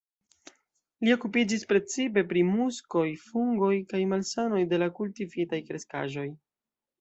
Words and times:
Li 1.07 1.11
okupiĝis 1.15 1.65
precipe 1.73 2.23
pri 2.31 2.43
muskoj, 2.47 3.03
fungoj 3.27 3.71
kaj 3.93 4.01
malsanoj 4.15 4.63
de 4.73 4.81
la 4.85 4.89
kultivitaj 4.97 5.61
kreskaĵoj. 5.69 6.27